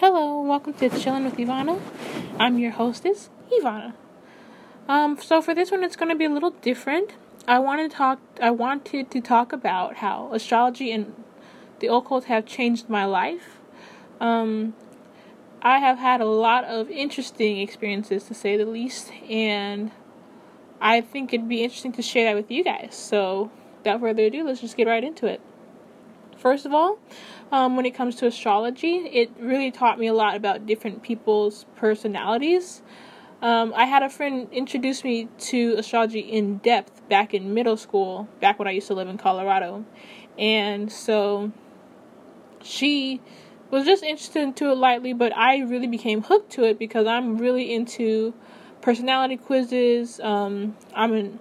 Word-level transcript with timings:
Hello, 0.00 0.40
welcome 0.42 0.74
to 0.74 0.88
Chilling 0.90 1.24
with 1.24 1.38
Ivana. 1.38 1.80
I'm 2.38 2.56
your 2.60 2.70
hostess, 2.70 3.30
Ivana. 3.50 3.94
Um, 4.86 5.18
so 5.20 5.42
for 5.42 5.56
this 5.56 5.72
one, 5.72 5.82
it's 5.82 5.96
going 5.96 6.08
to 6.08 6.14
be 6.14 6.24
a 6.24 6.30
little 6.30 6.52
different. 6.52 7.14
I 7.48 7.58
want 7.58 7.80
to 7.80 7.96
talk. 7.96 8.20
I 8.40 8.52
wanted 8.52 9.10
to 9.10 9.20
talk 9.20 9.52
about 9.52 9.96
how 9.96 10.32
astrology 10.32 10.92
and 10.92 11.24
the 11.80 11.92
occult 11.92 12.26
have 12.26 12.46
changed 12.46 12.88
my 12.88 13.06
life. 13.06 13.58
Um, 14.20 14.74
I 15.62 15.80
have 15.80 15.98
had 15.98 16.20
a 16.20 16.26
lot 16.26 16.62
of 16.62 16.88
interesting 16.90 17.58
experiences, 17.58 18.22
to 18.26 18.34
say 18.34 18.56
the 18.56 18.66
least, 18.66 19.10
and 19.28 19.90
I 20.80 21.00
think 21.00 21.32
it'd 21.32 21.48
be 21.48 21.64
interesting 21.64 21.90
to 21.94 22.02
share 22.02 22.24
that 22.26 22.36
with 22.36 22.52
you 22.52 22.62
guys. 22.62 22.94
So, 22.94 23.50
without 23.78 23.98
further 23.98 24.26
ado, 24.26 24.44
let's 24.44 24.60
just 24.60 24.76
get 24.76 24.86
right 24.86 25.02
into 25.02 25.26
it. 25.26 25.40
First 26.38 26.66
of 26.66 26.72
all, 26.72 26.98
um, 27.50 27.76
when 27.76 27.84
it 27.84 27.94
comes 27.94 28.14
to 28.16 28.26
astrology, 28.26 28.96
it 29.12 29.30
really 29.40 29.72
taught 29.72 29.98
me 29.98 30.06
a 30.06 30.14
lot 30.14 30.36
about 30.36 30.66
different 30.66 31.02
people's 31.02 31.66
personalities. 31.76 32.80
Um, 33.42 33.72
I 33.76 33.84
had 33.84 34.02
a 34.02 34.08
friend 34.08 34.48
introduce 34.52 35.02
me 35.02 35.28
to 35.38 35.74
astrology 35.78 36.20
in 36.20 36.58
depth 36.58 37.08
back 37.08 37.34
in 37.34 37.54
middle 37.54 37.76
school, 37.76 38.28
back 38.40 38.58
when 38.58 38.68
I 38.68 38.72
used 38.72 38.86
to 38.88 38.94
live 38.94 39.08
in 39.08 39.18
Colorado. 39.18 39.84
And 40.38 40.90
so 40.92 41.50
she 42.62 43.20
was 43.70 43.84
just 43.84 44.02
interested 44.02 44.42
into 44.42 44.70
it 44.70 44.76
lightly, 44.76 45.12
but 45.12 45.36
I 45.36 45.58
really 45.58 45.86
became 45.88 46.22
hooked 46.22 46.52
to 46.52 46.64
it 46.64 46.78
because 46.78 47.06
I'm 47.06 47.38
really 47.38 47.74
into 47.74 48.32
personality 48.80 49.36
quizzes. 49.36 50.20
Um, 50.20 50.76
I'm 50.94 51.14
in, 51.14 51.38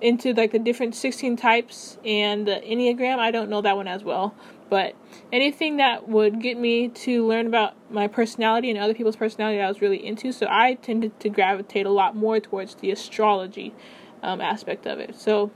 into 0.00 0.32
like 0.32 0.52
the 0.52 0.58
different 0.58 0.94
16 0.94 1.36
types 1.36 1.98
and 2.04 2.46
the 2.46 2.60
Enneagram. 2.64 3.18
I 3.18 3.30
don't 3.30 3.50
know 3.50 3.60
that 3.60 3.76
one 3.76 3.88
as 3.88 4.02
well, 4.02 4.34
but 4.68 4.94
anything 5.32 5.76
that 5.76 6.08
would 6.08 6.40
get 6.40 6.58
me 6.58 6.88
to 6.88 7.26
learn 7.26 7.46
about 7.46 7.74
my 7.90 8.06
personality 8.06 8.70
and 8.70 8.78
other 8.78 8.94
people's 8.94 9.16
personality 9.16 9.60
I 9.60 9.68
was 9.68 9.80
really 9.80 10.04
into. 10.04 10.32
So 10.32 10.46
I 10.48 10.74
tended 10.74 11.18
to 11.20 11.28
gravitate 11.28 11.86
a 11.86 11.90
lot 11.90 12.16
more 12.16 12.40
towards 12.40 12.76
the 12.76 12.90
astrology 12.90 13.74
um, 14.22 14.40
aspect 14.40 14.86
of 14.86 14.98
it. 14.98 15.16
So 15.16 15.50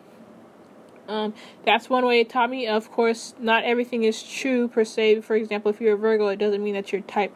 um, 1.09 1.35
that's 1.65 1.91
one 1.91 2.07
way 2.07 2.21
it 2.21 2.31
taught 2.31 2.51
me. 2.51 2.67
Of 2.67 2.91
course, 2.91 3.35
not 3.39 3.65
everything 3.65 4.05
is 4.05 4.23
true 4.23 4.69
per 4.69 4.85
se. 4.85 5.21
For 5.21 5.37
example, 5.37 5.71
if 5.71 5.81
you're 5.81 5.95
a 5.95 5.99
Virgo, 5.99 6.29
it 6.29 6.37
doesn't 6.37 6.63
mean 6.63 6.75
that 6.75 6.93
you're 6.93 7.03
type 7.03 7.35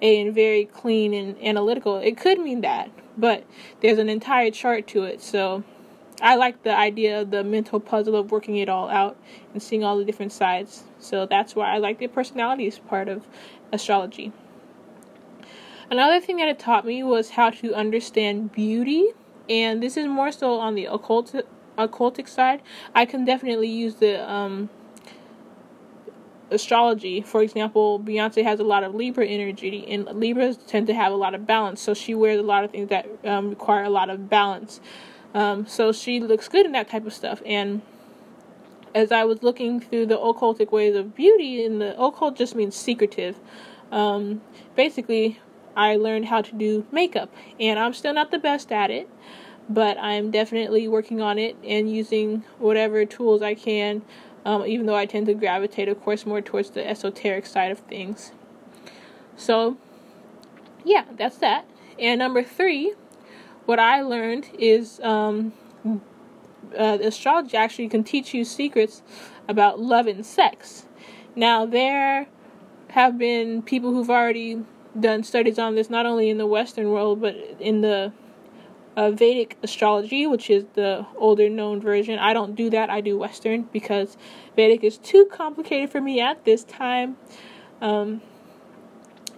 A 0.00 0.20
and 0.20 0.34
very 0.34 0.64
clean 0.64 1.14
and 1.14 1.40
analytical. 1.42 1.98
It 1.98 2.16
could 2.16 2.38
mean 2.38 2.60
that, 2.60 2.90
but 3.16 3.44
there's 3.80 3.98
an 3.98 4.08
entire 4.08 4.50
chart 4.50 4.86
to 4.88 5.02
it. 5.04 5.20
So 5.20 5.64
I 6.20 6.34
like 6.34 6.62
the 6.64 6.76
idea 6.76 7.20
of 7.20 7.30
the 7.30 7.44
mental 7.44 7.78
puzzle 7.78 8.16
of 8.16 8.30
working 8.32 8.56
it 8.56 8.68
all 8.68 8.88
out 8.88 9.16
and 9.52 9.62
seeing 9.62 9.84
all 9.84 9.96
the 9.96 10.04
different 10.04 10.32
sides. 10.32 10.84
So 10.98 11.26
that's 11.26 11.54
why 11.54 11.72
I 11.72 11.78
like 11.78 11.98
the 11.98 12.08
personalities 12.08 12.78
part 12.78 13.08
of 13.08 13.26
astrology. 13.72 14.32
Another 15.90 16.20
thing 16.20 16.36
that 16.38 16.48
it 16.48 16.58
taught 16.58 16.84
me 16.84 17.02
was 17.02 17.30
how 17.30 17.50
to 17.50 17.74
understand 17.74 18.52
beauty, 18.52 19.12
and 19.48 19.82
this 19.82 19.96
is 19.96 20.06
more 20.06 20.30
so 20.32 20.58
on 20.58 20.74
the 20.74 20.84
occult 20.86 21.34
occultic 21.78 22.28
side. 22.28 22.60
I 22.94 23.06
can 23.06 23.24
definitely 23.24 23.68
use 23.68 23.94
the 23.94 24.30
um, 24.30 24.68
astrology. 26.50 27.22
For 27.22 27.42
example, 27.42 28.00
Beyonce 28.00 28.42
has 28.42 28.60
a 28.60 28.64
lot 28.64 28.84
of 28.84 28.94
Libra 28.94 29.26
energy, 29.26 29.86
and 29.88 30.04
Libras 30.06 30.58
tend 30.58 30.88
to 30.88 30.94
have 30.94 31.12
a 31.12 31.16
lot 31.16 31.34
of 31.34 31.46
balance. 31.46 31.80
So 31.80 31.94
she 31.94 32.14
wears 32.14 32.38
a 32.38 32.42
lot 32.42 32.64
of 32.64 32.70
things 32.70 32.88
that 32.90 33.06
um, 33.24 33.50
require 33.50 33.84
a 33.84 33.90
lot 33.90 34.10
of 34.10 34.28
balance. 34.28 34.80
Um, 35.38 35.68
so 35.68 35.92
she 35.92 36.18
looks 36.18 36.48
good 36.48 36.66
in 36.66 36.72
that 36.72 36.88
type 36.88 37.06
of 37.06 37.12
stuff. 37.12 37.40
And 37.46 37.80
as 38.92 39.12
I 39.12 39.22
was 39.22 39.40
looking 39.44 39.78
through 39.78 40.06
the 40.06 40.18
occultic 40.18 40.72
ways 40.72 40.96
of 40.96 41.14
beauty, 41.14 41.64
and 41.64 41.80
the 41.80 41.96
occult 41.96 42.36
just 42.36 42.56
means 42.56 42.74
secretive. 42.74 43.38
Um, 43.92 44.42
basically, 44.74 45.38
I 45.76 45.94
learned 45.94 46.24
how 46.24 46.42
to 46.42 46.52
do 46.52 46.88
makeup, 46.90 47.32
and 47.60 47.78
I'm 47.78 47.94
still 47.94 48.12
not 48.12 48.32
the 48.32 48.40
best 48.40 48.72
at 48.72 48.90
it, 48.90 49.08
but 49.68 49.96
I'm 49.98 50.32
definitely 50.32 50.88
working 50.88 51.22
on 51.22 51.38
it 51.38 51.54
and 51.62 51.88
using 51.88 52.42
whatever 52.58 53.04
tools 53.04 53.40
I 53.40 53.54
can. 53.54 54.02
Um, 54.44 54.66
even 54.66 54.86
though 54.86 54.96
I 54.96 55.06
tend 55.06 55.26
to 55.26 55.34
gravitate, 55.34 55.88
of 55.88 56.02
course, 56.02 56.26
more 56.26 56.40
towards 56.40 56.70
the 56.70 56.84
esoteric 56.84 57.46
side 57.46 57.70
of 57.70 57.78
things. 57.78 58.32
So, 59.36 59.76
yeah, 60.84 61.04
that's 61.16 61.36
that. 61.36 61.64
And 61.96 62.18
number 62.18 62.42
three 62.42 62.94
what 63.68 63.78
I 63.78 64.00
learned 64.00 64.48
is 64.58 64.98
um, 65.00 65.52
uh, 66.74 66.96
astrology 67.02 67.54
actually 67.54 67.90
can 67.90 68.02
teach 68.02 68.32
you 68.32 68.42
secrets 68.42 69.02
about 69.46 69.78
love 69.78 70.06
and 70.06 70.24
sex. 70.24 70.86
Now, 71.36 71.66
there 71.66 72.28
have 72.88 73.18
been 73.18 73.60
people 73.60 73.92
who've 73.92 74.08
already 74.08 74.64
done 74.98 75.22
studies 75.22 75.58
on 75.58 75.74
this, 75.74 75.90
not 75.90 76.06
only 76.06 76.30
in 76.30 76.38
the 76.38 76.46
Western 76.46 76.88
world, 76.88 77.20
but 77.20 77.36
in 77.60 77.82
the 77.82 78.10
uh, 78.96 79.10
Vedic 79.10 79.58
astrology, 79.62 80.26
which 80.26 80.48
is 80.48 80.64
the 80.72 81.04
older 81.18 81.50
known 81.50 81.78
version. 81.78 82.18
I 82.18 82.32
don't 82.32 82.54
do 82.54 82.70
that, 82.70 82.88
I 82.88 83.02
do 83.02 83.18
Western 83.18 83.64
because 83.64 84.16
Vedic 84.56 84.82
is 84.82 84.96
too 84.96 85.26
complicated 85.26 85.90
for 85.90 86.00
me 86.00 86.22
at 86.22 86.42
this 86.46 86.64
time. 86.64 87.18
Um, 87.82 88.22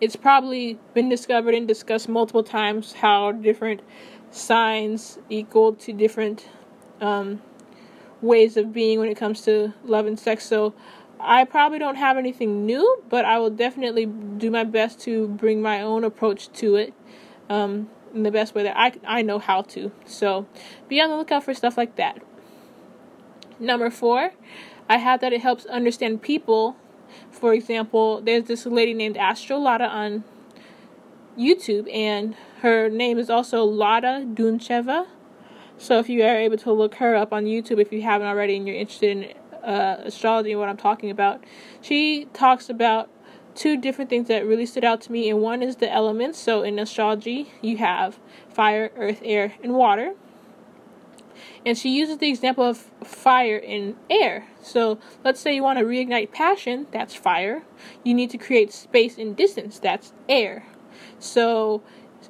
it's 0.00 0.16
probably 0.16 0.78
been 0.94 1.08
discovered 1.08 1.54
and 1.54 1.68
discussed 1.68 2.08
multiple 2.08 2.42
times 2.42 2.94
how 2.94 3.32
different 3.32 3.82
signs 4.30 5.18
equal 5.28 5.74
to 5.74 5.92
different 5.92 6.48
um, 7.00 7.42
ways 8.22 8.56
of 8.56 8.72
being 8.72 8.98
when 8.98 9.08
it 9.08 9.16
comes 9.16 9.42
to 9.42 9.72
love 9.84 10.06
and 10.06 10.18
sex. 10.18 10.46
So 10.46 10.74
I 11.18 11.44
probably 11.44 11.78
don't 11.78 11.96
have 11.96 12.16
anything 12.16 12.64
new, 12.64 13.02
but 13.08 13.24
I 13.24 13.38
will 13.38 13.50
definitely 13.50 14.06
do 14.06 14.50
my 14.50 14.64
best 14.64 15.00
to 15.00 15.28
bring 15.28 15.60
my 15.60 15.82
own 15.82 16.04
approach 16.04 16.50
to 16.54 16.76
it 16.76 16.94
um, 17.48 17.90
in 18.14 18.22
the 18.22 18.30
best 18.30 18.54
way 18.54 18.62
that 18.62 18.76
I, 18.78 18.92
I 19.06 19.22
know 19.22 19.38
how 19.38 19.62
to. 19.62 19.92
So 20.06 20.46
be 20.88 21.00
on 21.00 21.10
the 21.10 21.16
lookout 21.16 21.44
for 21.44 21.52
stuff 21.52 21.76
like 21.76 21.96
that. 21.96 22.22
Number 23.58 23.90
four, 23.90 24.32
I 24.88 24.96
have 24.96 25.20
that 25.20 25.32
it 25.32 25.42
helps 25.42 25.66
understand 25.66 26.22
people. 26.22 26.76
For 27.31 27.53
example, 27.54 28.21
there's 28.21 28.44
this 28.44 28.66
lady 28.66 28.94
named 28.94 29.16
Astrolata 29.16 29.88
on 29.88 30.25
YouTube, 31.38 31.93
and 31.94 32.34
her 32.60 32.88
name 32.88 33.19
is 33.19 33.31
also 33.31 33.65
Lada 33.65 34.26
Duncheva. 34.26 35.06
So 35.78 35.98
if 35.98 36.09
you 36.09 36.22
are 36.22 36.37
able 36.37 36.59
to 36.59 36.72
look 36.72 36.97
her 36.97 37.16
up 37.16 37.32
on 37.32 37.44
YouTube, 37.44 37.81
if 37.81 37.93
you 37.93 38.03
haven't 38.03 38.26
already, 38.26 38.56
and 38.56 38.66
you're 38.66 38.76
interested 38.76 39.16
in 39.16 39.65
uh, 39.65 40.03
astrology 40.04 40.50
and 40.50 40.60
what 40.60 40.69
I'm 40.69 40.76
talking 40.76 41.10
about, 41.10 41.43
she 41.81 42.26
talks 42.34 42.69
about 42.69 43.09
two 43.54 43.81
different 43.81 44.10
things 44.10 44.28
that 44.28 44.47
really 44.47 44.66
stood 44.66 44.84
out 44.84 45.00
to 45.03 45.12
me, 45.12 45.31
and 45.31 45.41
one 45.41 45.62
is 45.62 45.77
the 45.77 45.91
elements. 45.91 46.38
So 46.38 46.62
in 46.62 46.78
astrology, 46.78 47.53
you 47.62 47.78
have 47.78 48.19
fire, 48.48 48.91
earth, 48.97 49.21
air, 49.25 49.54
and 49.62 49.75
water. 49.75 50.15
And 51.64 51.76
she 51.76 51.90
uses 51.90 52.18
the 52.18 52.28
example 52.28 52.64
of 52.64 52.78
fire 53.04 53.58
and 53.58 53.96
air. 54.08 54.46
So 54.62 54.98
let's 55.24 55.40
say 55.40 55.54
you 55.54 55.62
want 55.62 55.78
to 55.78 55.84
reignite 55.84 56.32
passion, 56.32 56.86
that's 56.90 57.14
fire. 57.14 57.62
You 58.04 58.14
need 58.14 58.30
to 58.30 58.38
create 58.38 58.72
space 58.72 59.18
and 59.18 59.36
distance, 59.36 59.78
that's 59.78 60.12
air. 60.28 60.66
So 61.18 61.82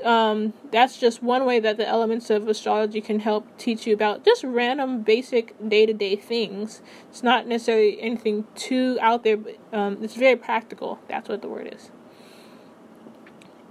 um, 0.04 0.54
that's 0.70 0.98
just 0.98 1.22
one 1.22 1.44
way 1.44 1.60
that 1.60 1.76
the 1.76 1.86
elements 1.86 2.30
of 2.30 2.48
astrology 2.48 3.00
can 3.00 3.20
help 3.20 3.46
teach 3.58 3.86
you 3.86 3.94
about 3.94 4.24
just 4.24 4.44
random, 4.44 5.02
basic 5.02 5.54
day 5.66 5.86
to 5.86 5.92
day 5.92 6.16
things. 6.16 6.80
It's 7.10 7.22
not 7.22 7.46
necessarily 7.46 8.00
anything 8.00 8.46
too 8.54 8.98
out 9.00 9.24
there, 9.24 9.36
but 9.36 9.56
um, 9.72 9.98
it's 10.02 10.14
very 10.14 10.36
practical. 10.36 10.98
That's 11.08 11.28
what 11.28 11.42
the 11.42 11.48
word 11.48 11.74
is. 11.74 11.90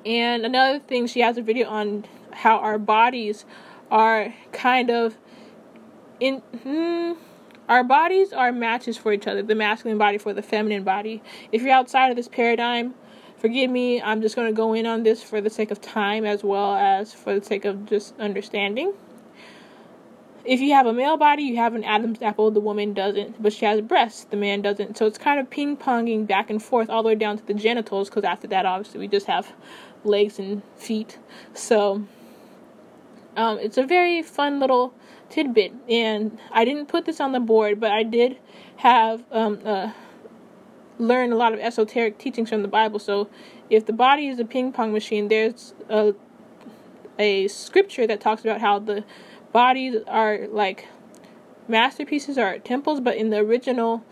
And 0.06 0.46
another 0.46 0.80
thing, 0.80 1.08
she 1.08 1.20
has 1.22 1.38
a 1.38 1.42
video 1.42 1.68
on 1.68 2.06
how 2.32 2.58
our 2.58 2.78
bodies 2.78 3.46
are 3.92 4.34
kind 4.52 4.90
of 4.90 5.18
in. 6.20 6.40
Hmm, 6.64 7.14
our 7.68 7.84
bodies 7.84 8.34
are 8.34 8.52
matches 8.52 8.98
for 8.98 9.14
each 9.14 9.28
other, 9.28 9.44
the 9.44 9.54
masculine 9.54 10.00
body 10.00 10.18
for 10.18 10.34
the 10.34 10.42
feminine 10.42 10.84
body. 10.84 11.22
If 11.52 11.62
you're 11.62 11.72
outside 11.72 12.10
of 12.10 12.16
this 12.16 12.28
paradigm, 12.28 12.96
Forgive 13.40 13.72
me, 13.72 14.02
I'm 14.02 14.22
just 14.22 14.36
going 14.36 14.48
to 14.48 14.54
go 14.54 14.74
in 14.74 14.86
on 14.86 15.04
this 15.04 15.24
for 15.24 15.40
the 15.40 15.50
sake 15.50 15.72
of 15.72 15.80
time 15.80 16.26
as 16.26 16.44
well 16.44 16.76
as 16.76 17.14
for 17.14 17.40
the 17.40 17.46
sake 17.46 17.64
of 17.64 17.86
just 17.86 18.20
understanding. 18.20 18.94
If 20.44 20.60
you 20.60 20.74
have 20.74 20.86
a 20.86 20.92
male 20.92 21.16
body, 21.16 21.44
you 21.44 21.56
have 21.56 21.74
an 21.74 21.86
Adam's 21.86 22.22
apple, 22.22 22.52
the 22.52 22.60
woman 22.60 22.94
doesn't, 22.94 23.42
but 23.42 23.54
she 23.54 23.64
has 23.64 23.80
breasts, 23.80 24.26
the 24.26 24.36
man 24.36 24.62
doesn't. 24.62 24.98
So 24.98 25.06
it's 25.06 25.18
kind 25.18 25.40
of 25.40 25.50
ping 25.50 25.78
ponging 25.78 26.28
back 26.28 26.50
and 26.50 26.62
forth 26.62 26.90
all 26.90 27.02
the 27.02 27.08
way 27.08 27.16
down 27.16 27.38
to 27.38 27.46
the 27.46 27.54
genitals, 27.54 28.10
because 28.10 28.26
after 28.26 28.48
that, 28.48 28.66
obviously, 28.66 29.00
we 29.00 29.08
just 29.08 29.28
have 29.28 29.54
legs 30.04 30.38
and 30.38 30.62
feet. 30.76 31.18
So 31.54 32.04
um, 33.36 33.60
it's 33.60 33.78
a 33.78 33.86
very 33.86 34.22
fun 34.22 34.60
little 34.60 34.94
tidbit, 35.30 35.74
and 35.88 36.38
I 36.52 36.66
didn't 36.66 36.88
put 36.88 37.06
this 37.06 37.20
on 37.20 37.32
the 37.32 37.40
board, 37.40 37.80
but 37.80 37.92
I 37.92 38.04
did 38.04 38.38
have 38.78 39.24
um, 39.32 39.66
a 39.66 39.96
learn 40.98 41.32
a 41.32 41.36
lot 41.36 41.54
of 41.54 41.60
esoteric 41.60 42.18
teachings 42.18 42.50
from 42.50 42.62
the 42.62 42.68
Bible. 42.68 43.00
So, 43.00 43.30
if 43.70 43.86
the 43.86 43.94
body 43.94 44.28
is 44.28 44.40
a 44.40 44.46
ping 44.46 44.72
pong 44.72 44.92
machine, 44.92 45.28
there's 45.28 45.74
a 45.90 46.14
a 47.18 47.48
scripture 47.48 48.08
that 48.08 48.22
talks 48.22 48.42
about 48.44 48.62
how 48.62 48.80
the 48.80 49.04
bodies 49.52 49.96
are 50.08 50.48
like 50.48 50.88
masterpieces 51.68 52.38
or 52.38 52.58
temples, 52.60 53.00
but 53.00 53.16
in 53.18 53.30
the 53.30 53.38
original 53.38 54.04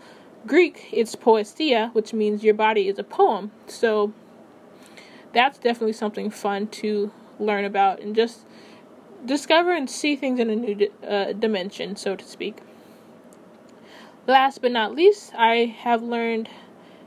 Greek, 0.46 0.88
it's 0.92 1.14
poesia, 1.16 1.92
which 1.94 2.12
means 2.12 2.44
your 2.44 2.54
body 2.54 2.88
is 2.88 2.98
a 2.98 3.04
poem. 3.04 3.50
So, 3.66 4.12
that's 5.32 5.58
definitely 5.58 5.92
something 5.92 6.30
fun 6.30 6.68
to 6.68 7.12
learn 7.38 7.64
about 7.64 8.00
and 8.00 8.14
just 8.14 8.40
discover 9.24 9.72
and 9.72 9.88
see 9.88 10.16
things 10.16 10.40
in 10.40 10.50
a 10.50 10.56
new 10.56 10.90
uh, 11.06 11.32
dimension, 11.32 11.96
so 11.96 12.16
to 12.16 12.24
speak. 12.24 12.58
Last 14.26 14.60
but 14.60 14.72
not 14.72 14.94
least, 14.94 15.32
I 15.36 15.74
have 15.80 16.02
learned 16.02 16.48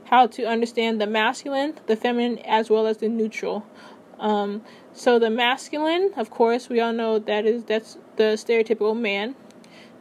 how 0.06 0.26
to 0.26 0.44
understand 0.44 1.00
the 1.00 1.06
masculine, 1.06 1.74
the 1.86 1.96
feminine, 1.96 2.38
as 2.40 2.68
well 2.68 2.86
as 2.86 2.98
the 2.98 3.08
neutral. 3.08 3.64
Um, 4.18 4.62
so 4.92 5.18
the 5.18 5.30
masculine, 5.30 6.12
of 6.16 6.30
course, 6.30 6.68
we 6.68 6.80
all 6.80 6.92
know 6.92 7.18
that 7.18 7.46
is 7.46 7.64
that's 7.64 7.96
the 8.16 8.34
stereotypical 8.36 8.98
man. 8.98 9.34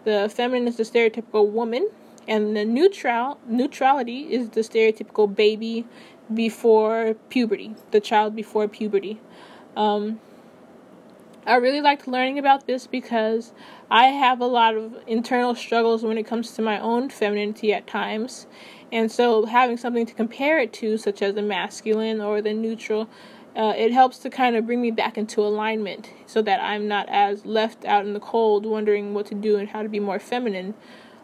The 0.04 0.32
feminine 0.34 0.68
is 0.68 0.78
the 0.78 0.84
stereotypical 0.84 1.48
woman, 1.48 1.90
and 2.28 2.56
the 2.56 2.66
neutral 2.66 3.40
neutrality 3.48 4.34
is 4.34 4.50
the 4.50 4.62
stereotypical 4.62 5.34
baby 5.34 5.86
before 6.34 7.16
puberty, 7.30 7.76
the 7.92 8.00
child 8.00 8.36
before 8.36 8.68
puberty. 8.68 9.20
Um, 9.78 10.20
I 11.46 11.56
really 11.56 11.82
liked 11.82 12.08
learning 12.08 12.38
about 12.38 12.68
this 12.68 12.86
because 12.86 13.52
I 13.90 14.08
have 14.08 14.40
a 14.42 14.46
lot 14.46 14.76
of 14.76 14.96
internal 15.08 15.56
struggles 15.56 16.04
when 16.04 16.18
it 16.18 16.28
comes 16.28 16.52
to 16.52 16.62
my 16.62 16.80
own 16.80 17.10
femininity 17.10 17.74
at 17.74 17.88
times. 17.88 18.46
And 18.92 19.12
so 19.12 19.46
having 19.46 19.78
something 19.78 20.06
to 20.06 20.14
compare 20.14 20.60
it 20.60 20.72
to, 20.74 20.98
such 20.98 21.22
as 21.22 21.34
the 21.34 21.42
masculine 21.42 22.22
or 22.22 22.42
the 22.42 22.54
neutral, 22.54 23.10
uh, 23.56 23.74
it 23.76 23.92
helps 23.92 24.20
to 24.20 24.30
kind 24.30 24.56
of 24.56 24.66
bring 24.66 24.82
me 24.82 24.92
back 24.92 25.18
into 25.18 25.42
alignment 25.42 26.10
so 26.26 26.42
that 26.44 26.62
I'm 26.62 26.88
not 26.88 27.10
as 27.10 27.46
left 27.46 27.86
out 27.86 28.06
in 28.06 28.14
the 28.14 28.20
cold 28.20 28.66
wondering 28.66 29.14
what 29.14 29.26
to 29.28 29.36
do 29.36 29.58
and 29.58 29.70
how 29.70 29.82
to 29.82 29.90
be 29.90 30.00
more 30.00 30.20
feminine. 30.20 30.76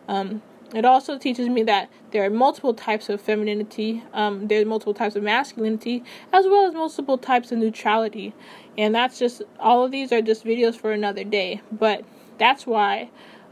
Um, 0.07 0.41
it 0.73 0.83
also 0.83 1.17
teaches 1.17 1.47
me 1.47 1.63
that 1.63 1.89
there 2.11 2.25
are 2.25 2.29
multiple 2.29 2.73
types 2.73 3.09
of 3.09 3.21
femininity, 3.21 4.03
um, 4.13 4.47
there's 4.47 4.65
multiple 4.65 4.93
types 4.93 5.15
of 5.15 5.23
masculinity, 5.23 6.03
as 6.33 6.45
well 6.45 6.67
as 6.67 6.73
multiple 6.73 7.17
types 7.17 7.51
of 7.51 7.57
neutrality. 7.57 8.33
And 8.77 8.93
that's 8.93 9.17
just, 9.17 9.41
all 9.59 9.83
of 9.85 9.91
these 9.91 10.11
are 10.11 10.21
just 10.21 10.43
videos 10.43 10.75
for 10.75 10.91
another 10.91 11.23
day. 11.23 11.61
But 11.71 12.03
that's 12.37 12.67
why 12.67 13.09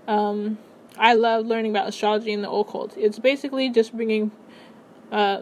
um, 0.07 0.57
I 0.97 1.13
love 1.13 1.45
learning 1.45 1.71
about 1.71 1.87
astrology 1.87 2.33
and 2.33 2.43
the 2.43 2.51
occult. 2.51 2.93
It's 2.97 3.17
basically 3.17 3.69
just 3.69 3.95
bringing, 3.95 4.31
uh, 5.11 5.41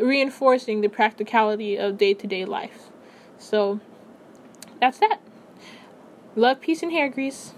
reinforcing 0.00 0.80
the 0.80 0.88
practicality 0.88 1.76
of 1.76 1.98
day 1.98 2.14
to 2.14 2.26
day 2.26 2.44
life. 2.44 2.88
So 3.38 3.80
that's 4.80 4.98
that. 4.98 5.18
Love, 6.36 6.60
peace, 6.60 6.82
and 6.82 6.92
hair 6.92 7.08
grease. 7.08 7.52